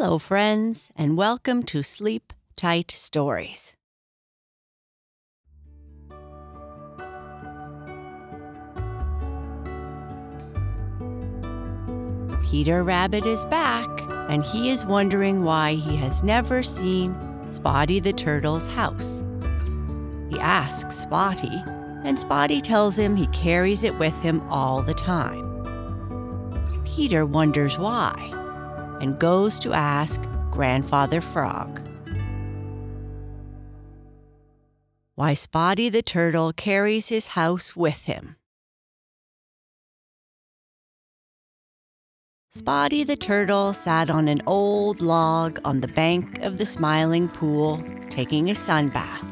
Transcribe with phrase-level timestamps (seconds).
[0.00, 3.74] Hello, friends, and welcome to Sleep Tight Stories.
[12.48, 13.88] Peter Rabbit is back,
[14.30, 17.12] and he is wondering why he has never seen
[17.48, 19.24] Spotty the Turtle's house.
[20.30, 21.60] He asks Spotty,
[22.04, 25.44] and Spotty tells him he carries it with him all the time.
[26.84, 28.37] Peter wonders why
[29.00, 30.20] and goes to ask
[30.50, 31.80] Grandfather Frog.
[35.14, 38.36] Why Spotty the Turtle carries his house with him.
[42.50, 47.84] Spotty the Turtle sat on an old log on the bank of the Smiling Pool,
[48.10, 49.24] taking a sun bath.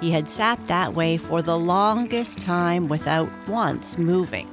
[0.00, 4.48] He had sat that way for the longest time without once moving.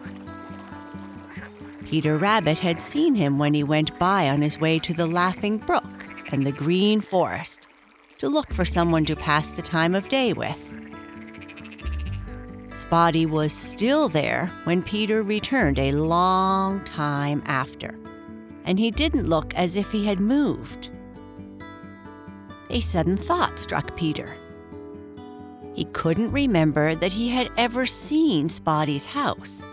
[1.90, 5.58] Peter Rabbit had seen him when he went by on his way to the Laughing
[5.58, 7.68] Brook and the Green Forest
[8.20, 10.64] to look for someone to pass the time of day with.
[12.72, 17.98] Spotty was still there when Peter returned a long time after,
[18.66, 20.92] and he didn't look as if he had moved.
[22.70, 24.38] A sudden thought struck Peter.
[25.74, 29.64] He couldn't remember that he had ever seen Spotty's house.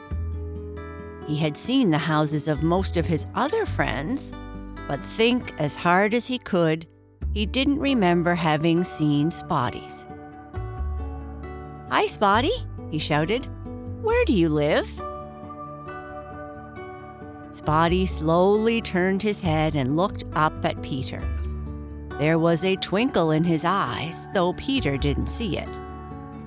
[1.27, 4.33] He had seen the houses of most of his other friends,
[4.87, 6.87] but think as hard as he could,
[7.35, 10.07] he didn't remember having seen Spotty's.
[11.91, 12.53] Hi, Spotty,
[12.91, 13.49] he shouted.
[14.03, 14.89] Where do you live?
[17.51, 21.21] Spotty slowly turned his head and looked up at Peter.
[22.19, 25.69] There was a twinkle in his eyes, though Peter didn't see it.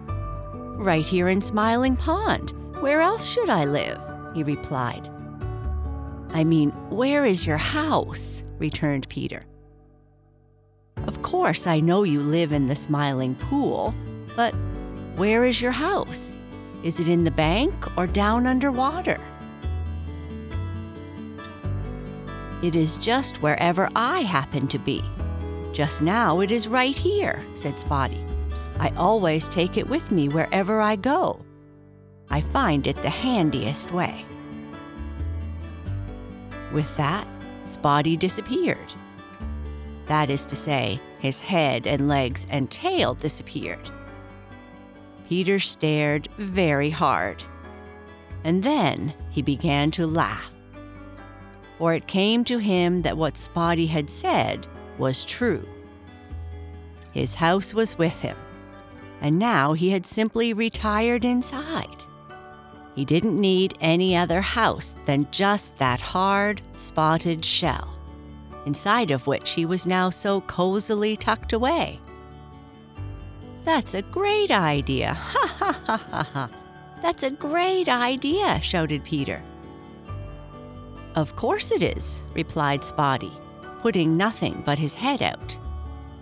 [0.07, 2.53] Right here in Smiling Pond.
[2.79, 3.99] Where else should I live?
[4.33, 5.09] He replied.
[6.31, 8.43] I mean, where is your house?
[8.59, 9.45] returned Peter.
[11.07, 13.95] Of course, I know you live in the Smiling Pool,
[14.35, 14.53] but
[15.15, 16.35] where is your house?
[16.83, 19.17] Is it in the bank or down underwater?
[22.61, 25.03] It is just wherever I happen to be.
[25.71, 28.23] Just now it is right here, said Spotty.
[28.79, 31.39] I always take it with me wherever I go.
[32.29, 34.25] I find it the handiest way.
[36.73, 37.27] With that,
[37.63, 38.93] Spotty disappeared.
[40.05, 43.89] That is to say, his head and legs and tail disappeared.
[45.27, 47.43] Peter stared very hard.
[48.43, 50.53] And then he began to laugh.
[51.77, 54.67] For it came to him that what Spotty had said
[54.97, 55.67] was true.
[57.11, 58.37] His house was with him,
[59.21, 62.03] and now he had simply retired inside.
[62.95, 67.97] He didn't need any other house than just that hard, spotted shell,
[68.65, 71.99] inside of which he was now so cozily tucked away.
[73.65, 75.13] That's a great idea!
[75.19, 76.49] Ha ha ha ha ha!
[77.01, 78.59] That's a great idea!
[78.61, 79.41] shouted Peter.
[81.15, 83.31] Of course it is, replied Spotty,
[83.81, 85.57] putting nothing but his head out.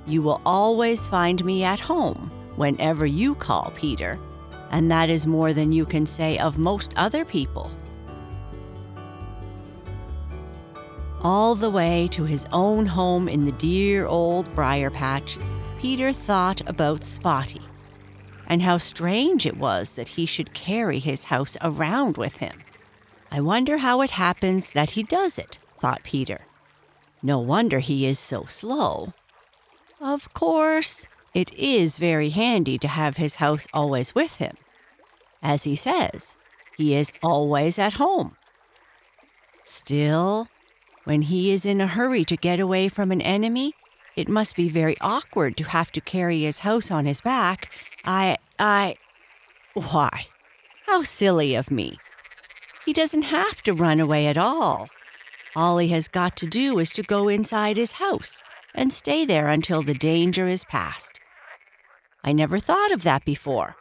[0.06, 4.18] You will always find me at home whenever you call, Peter,
[4.72, 7.72] and that is more than you can say of most other people.
[11.22, 15.38] All the way to his own home in the dear old briar patch,
[15.80, 17.62] Peter thought about Spotty
[18.48, 22.64] and how strange it was that he should carry his house around with him.
[23.32, 26.46] I wonder how it happens that he does it, thought Peter.
[27.22, 29.14] No wonder he is so slow.
[30.00, 31.06] Of course,
[31.38, 34.58] it is very handy to have his house always with him.
[35.40, 36.36] As he says,
[36.76, 38.36] he is always at home.
[39.64, 40.48] Still,
[41.04, 43.76] when he is in a hurry to get away from an enemy,
[44.16, 47.70] it must be very awkward to have to carry his house on his back.
[48.04, 48.96] I, I.
[49.76, 50.26] Why?
[50.88, 52.00] How silly of me.
[52.84, 54.90] He doesn't have to run away at all.
[55.56, 58.42] All he has got to do is to go inside his house
[58.74, 61.20] and stay there until the danger is past.
[62.24, 63.76] I never thought of that before.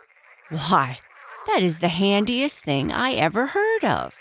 [0.50, 0.98] Why,
[1.46, 4.14] that is the handiest thing I ever heard of.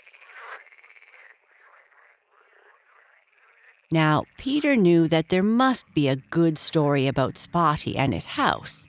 [3.92, 8.88] Now, Peter knew that there must be a good story about Spotty and his house.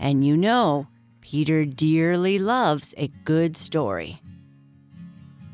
[0.00, 0.88] And you know,
[1.20, 4.20] Peter dearly loves a good story.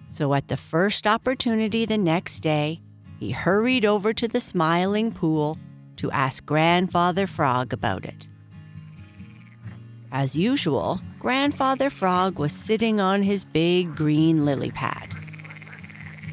[0.09, 2.81] So at the first opportunity the next day,
[3.19, 5.59] he hurried over to the Smiling Pool
[5.97, 8.29] to ask Grandfather Frog about it.
[10.13, 15.15] As usual, Grandfather Frog was sitting on his big green lily pad.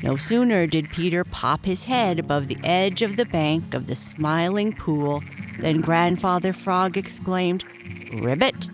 [0.02, 3.96] No sooner did Peter pop his head above the edge of the bank of the
[3.96, 5.24] smiling pool
[5.60, 7.66] than Grandfather Frog exclaimed,
[8.14, 8.68] Ribbit,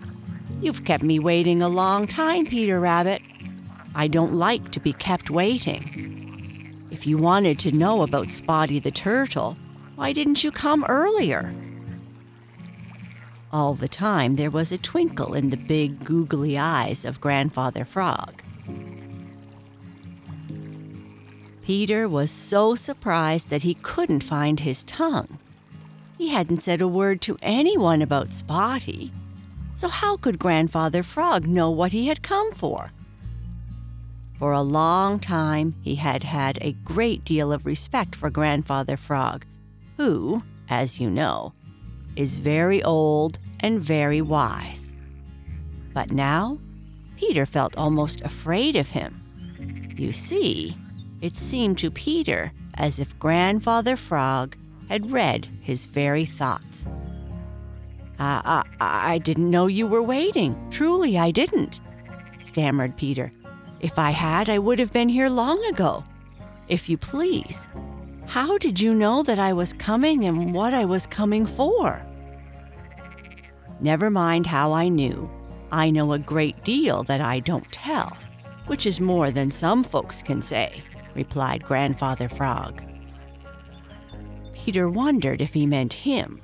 [0.60, 3.20] you've kept me waiting a long time, Peter Rabbit.
[3.94, 6.86] I don't like to be kept waiting.
[6.90, 9.56] If you wanted to know about Spotty the Turtle,
[9.96, 11.54] why didn't you come earlier?
[13.54, 18.42] All the time there was a twinkle in the big googly eyes of Grandfather Frog.
[21.62, 25.38] Peter was so surprised that he couldn't find his tongue.
[26.18, 29.12] He hadn't said a word to anyone about Spotty.
[29.74, 32.90] So, how could Grandfather Frog know what he had come for?
[34.36, 39.46] For a long time, he had had a great deal of respect for Grandfather Frog,
[39.96, 41.52] who, as you know,
[42.16, 44.92] is very old and very wise.
[45.92, 46.58] But now,
[47.16, 49.20] Peter felt almost afraid of him.
[49.96, 50.76] You see,
[51.20, 54.56] it seemed to Peter as if Grandfather Frog
[54.88, 56.86] had read his very thoughts.
[58.18, 60.54] I, I, I didn't know you were waiting.
[60.70, 61.80] Truly, I didn't,
[62.42, 63.32] stammered Peter.
[63.80, 66.04] If I had, I would have been here long ago.
[66.68, 67.68] If you please,
[68.34, 72.04] how did you know that I was coming and what I was coming for?
[73.78, 75.30] Never mind how I knew.
[75.70, 78.18] I know a great deal that I don't tell,
[78.66, 80.82] which is more than some folks can say
[81.14, 82.82] replied Grandfather Frog.
[84.52, 86.42] Peter wondered if he meant him,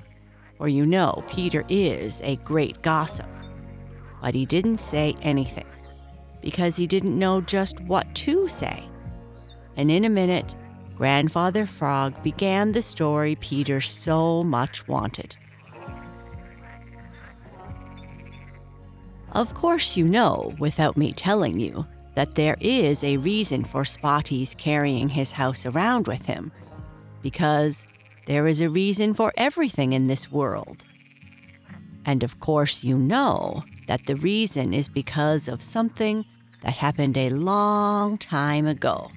[0.58, 3.26] for you know Peter is a great gossip.
[4.22, 5.66] But he didn't say anything,
[6.40, 8.88] because he didn't know just what to say.
[9.76, 10.54] And in a minute,
[11.00, 15.35] Grandfather Frog began the story Peter so much wanted.
[19.32, 21.87] Of course, you know, without me telling you,
[22.17, 26.52] that there is a reason for Spotty's carrying his house around with him,
[27.23, 27.87] because
[28.26, 30.85] there is a reason for everything in this world.
[32.05, 36.26] And of course, you know that the reason is because of something
[36.62, 39.11] that happened a long time ago,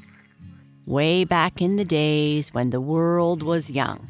[0.86, 4.08] way back in the days when the world was young.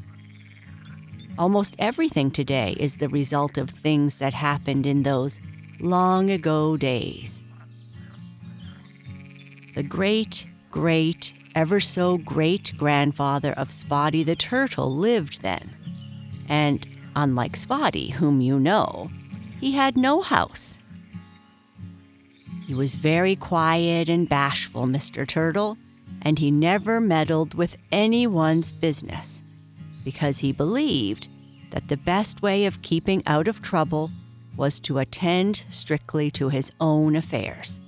[1.38, 5.40] Almost everything today is the result of things that happened in those
[5.80, 7.44] long ago days.
[9.75, 15.75] The great, great, ever so great grandfather of Spotty the Turtle lived then.
[16.48, 19.10] And unlike Spotty, whom you know,
[19.60, 20.80] he had no house.
[22.68, 25.28] He was very quiet and bashful, Mr.
[25.28, 25.78] Turtle,
[26.24, 29.44] and he never meddled with anyone's business
[30.04, 31.28] because he believed
[31.72, 34.12] that the best way of keeping out of trouble
[34.56, 37.81] was to attend strictly to his own affairs.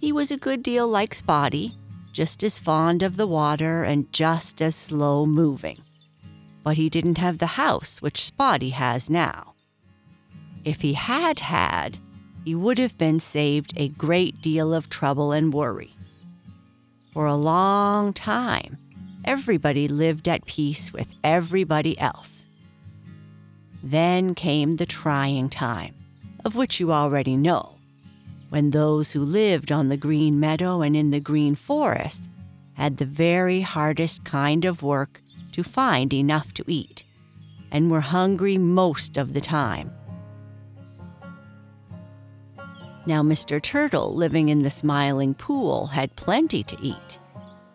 [0.00, 1.76] He was a good deal like Spotty,
[2.12, 5.78] just as fond of the water and just as slow moving.
[6.62, 9.54] But he didn't have the house which Spotty has now.
[10.64, 11.98] If he had had,
[12.44, 15.94] he would have been saved a great deal of trouble and worry.
[17.14, 18.76] For a long time,
[19.24, 22.48] everybody lived at peace with everybody else.
[23.84, 25.94] Then came the trying time,
[26.44, 27.74] of which you already know
[28.48, 32.28] when those who lived on the green meadow and in the green forest
[32.74, 35.20] had the very hardest kind of work
[35.52, 37.04] to find enough to eat,
[37.70, 39.92] and were hungry most of the time.
[43.06, 43.60] Now, Mr.
[43.60, 47.18] Turtle, living in the Smiling Pool, had plenty to eat.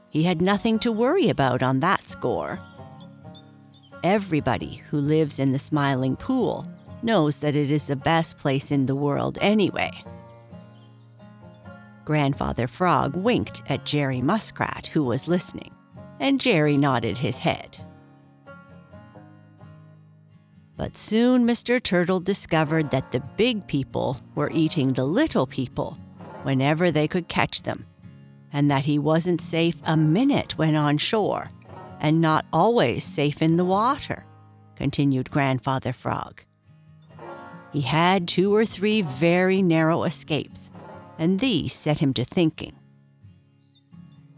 [0.08, 2.60] He had nothing to worry about on that score.
[4.04, 6.68] Everybody who lives in the Smiling Pool
[7.04, 9.92] knows that it is the best place in the world anyway.
[12.06, 15.72] Grandfather Frog winked at Jerry Muskrat, who was listening,
[16.20, 17.78] and Jerry nodded his head.
[20.80, 21.84] But soon Mr.
[21.84, 25.98] Turtle discovered that the big people were eating the little people
[26.44, 27.86] whenever they could catch them,
[28.54, 31.48] and that he wasn't safe a minute when on shore,
[32.00, 34.24] and not always safe in the water,
[34.78, 36.44] continued Grandfather Frog.
[37.74, 40.72] He had two or three very narrow escapes
[41.18, 42.74] and these set him to thinking.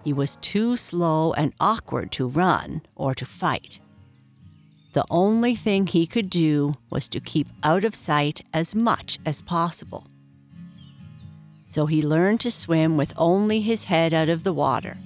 [0.03, 3.79] He was too slow and awkward to run or to fight.
[4.93, 9.41] The only thing he could do was to keep out of sight as much as
[9.41, 10.07] possible.
[11.67, 14.97] So he learned to swim with only his head out of the water,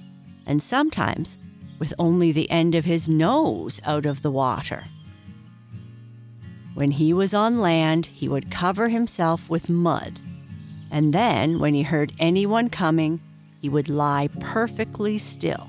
[0.44, 1.38] and sometimes
[1.78, 4.86] with only the end of his nose out of the water.
[6.74, 10.20] When he was on land, he would cover himself with mud
[10.90, 13.20] and then, when he heard anyone coming,
[13.60, 15.68] he would lie perfectly still,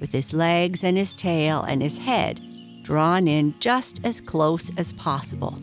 [0.00, 2.40] with his legs and his tail and his head
[2.84, 5.58] drawn in just as close as possible,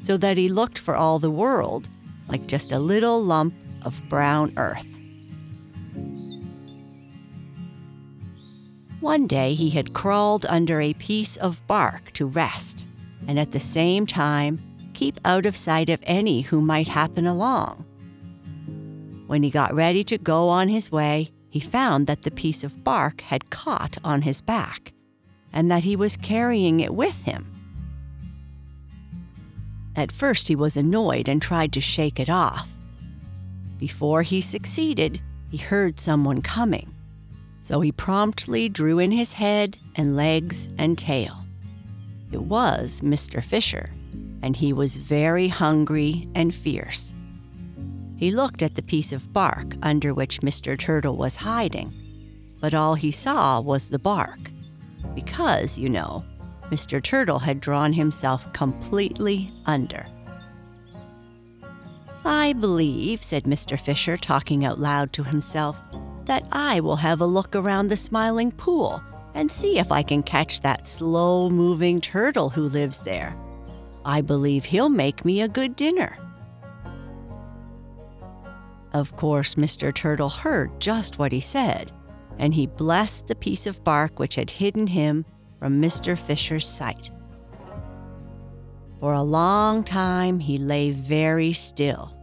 [0.00, 1.88] so that he looked for all the world
[2.28, 3.52] like just a little lump
[3.84, 4.86] of brown earth.
[9.00, 12.86] One day he had crawled under a piece of bark to rest,
[13.26, 14.60] and at the same time
[14.92, 17.84] keep out of sight of any who might happen along.
[19.26, 22.84] When he got ready to go on his way, he found that the piece of
[22.84, 24.92] bark had caught on his back
[25.52, 27.46] and that he was carrying it with him.
[29.96, 32.68] At first, he was annoyed and tried to shake it off.
[33.78, 36.94] Before he succeeded, he heard someone coming,
[37.60, 41.44] so he promptly drew in his head and legs and tail.
[42.30, 43.44] It was Mr.
[43.44, 43.90] Fisher,
[44.42, 47.14] and he was very hungry and fierce.
[48.16, 50.78] He looked at the piece of bark under which Mr.
[50.78, 51.92] Turtle was hiding,
[52.60, 54.50] but all he saw was the bark.
[55.14, 56.24] Because, you know,
[56.70, 57.02] Mr.
[57.02, 60.06] Turtle had drawn himself completely under.
[62.24, 63.78] I believe, said Mr.
[63.78, 65.80] Fisher, talking out loud to himself,
[66.26, 69.02] that I will have a look around the smiling pool
[69.34, 73.36] and see if I can catch that slow moving turtle who lives there.
[74.04, 76.16] I believe he'll make me a good dinner.
[78.92, 79.94] Of course, Mr.
[79.94, 81.92] Turtle heard just what he said,
[82.40, 85.26] and he blessed the piece of bark which had hidden him
[85.58, 86.18] from Mr.
[86.18, 87.10] Fisher's sight.
[88.98, 92.16] For a long time, he lay very still.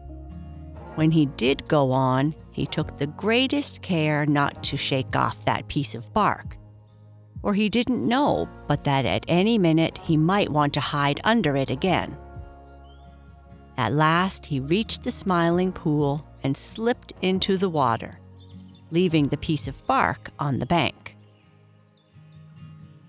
[0.95, 5.67] When he did go on, he took the greatest care not to shake off that
[5.67, 6.57] piece of bark,
[7.43, 11.55] for he didn't know but that at any minute he might want to hide under
[11.55, 12.17] it again.
[13.77, 18.19] At last, he reached the smiling pool and slipped into the water,
[18.91, 21.15] leaving the piece of bark on the bank.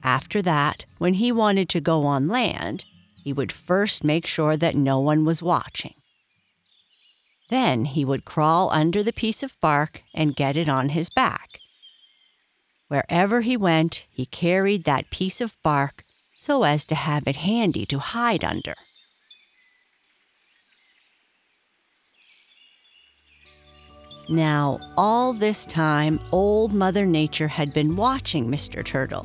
[0.03, 2.85] After that, when he wanted to go on land,
[3.23, 5.95] he would first make sure that no one was watching.
[7.51, 11.61] Then he would crawl under the piece of bark and get it on his back.
[12.89, 16.05] Wherever he went, he carried that piece of bark
[16.35, 18.75] so as to have it handy to hide under.
[24.29, 28.85] Now, all this time, Old Mother Nature had been watching Mr.
[28.85, 29.25] Turtle,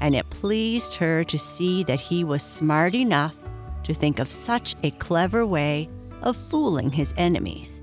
[0.00, 3.36] and it pleased her to see that he was smart enough
[3.84, 5.88] to think of such a clever way
[6.22, 7.80] of fooling his enemies.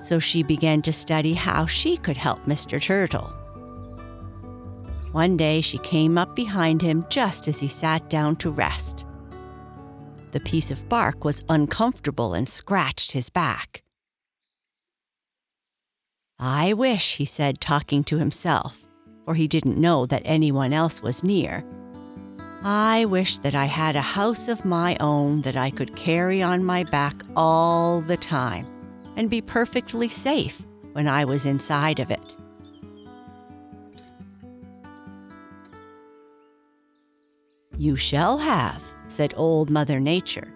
[0.00, 2.80] So she began to study how she could help Mr.
[2.80, 3.32] Turtle.
[5.10, 9.04] One day she came up behind him just as he sat down to rest.
[10.30, 13.82] The piece of bark was uncomfortable and scratched his back.
[16.38, 18.82] I wish, he said, talking to himself,
[19.24, 21.64] for he didn't know that anyone else was near.
[22.62, 26.62] I wish that I had a house of my own that I could carry on
[26.62, 28.66] my back all the time
[29.16, 30.60] and be perfectly safe
[30.92, 32.36] when I was inside of it.
[37.78, 40.52] You shall have, said Old Mother Nature,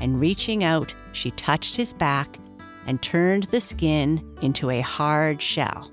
[0.00, 2.38] and reaching out, she touched his back
[2.86, 5.90] and turned the skin into a hard shell.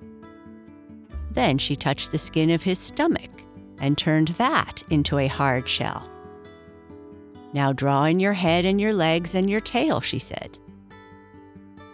[1.31, 3.31] Then she touched the skin of his stomach
[3.79, 6.07] and turned that into a hard shell.
[7.53, 10.57] Now draw in your head and your legs and your tail, she said.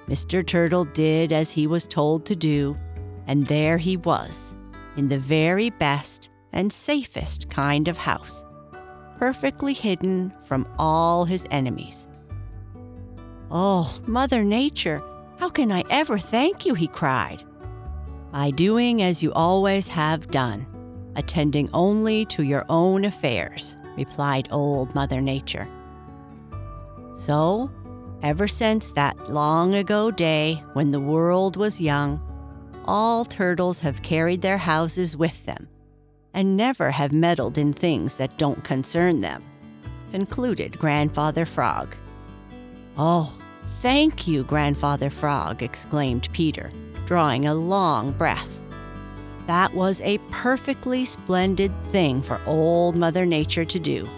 [0.07, 0.45] Mr.
[0.45, 2.77] Turtle did as he was told to do,
[3.27, 4.55] and there he was,
[4.95, 8.43] in the very best and safest kind of house,
[9.17, 12.06] perfectly hidden from all his enemies.
[13.49, 15.01] Oh, Mother Nature,
[15.37, 16.73] how can I ever thank you?
[16.73, 17.43] he cried.
[18.31, 20.67] By doing as you always have done,
[21.15, 25.67] attending only to your own affairs, replied Old Mother Nature.
[27.15, 27.71] So,
[28.21, 32.21] ever since that long ago day when the world was young,
[32.85, 35.69] all turtles have carried their houses with them
[36.33, 39.43] and never have meddled in things that don't concern them,
[40.11, 41.95] concluded Grandfather Frog.
[42.99, 43.31] Oh,
[43.79, 46.71] thank you, Grandfather Frog, exclaimed Peter,
[47.05, 48.59] drawing a long breath.
[49.45, 54.09] That was a perfectly splendid thing for Old Mother Nature to do.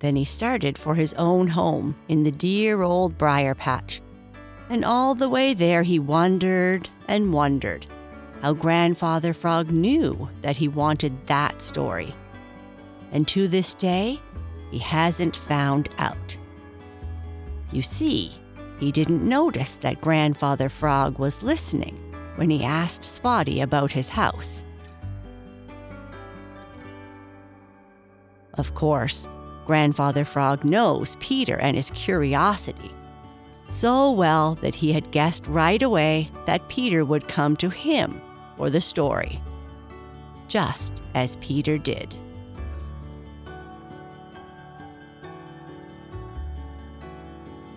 [0.00, 4.02] Then he started for his own home in the dear old briar patch.
[4.68, 7.86] And all the way there he wondered and wondered
[8.42, 12.14] how Grandfather Frog knew that he wanted that story.
[13.12, 14.20] And to this day,
[14.70, 16.36] he hasn't found out.
[17.72, 18.32] You see,
[18.78, 21.96] He didn't notice that Grandfather Frog was listening
[22.36, 24.64] when he asked Spotty about his house.
[28.54, 29.28] Of course,
[29.64, 32.90] Grandfather Frog knows Peter and his curiosity
[33.68, 38.20] so well that he had guessed right away that Peter would come to him
[38.56, 39.40] for the story,
[40.48, 42.14] just as Peter did.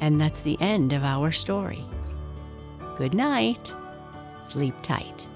[0.02, 1.84] And that's the end of our story.
[2.98, 3.74] Good night.
[4.44, 5.28] Sleep tight.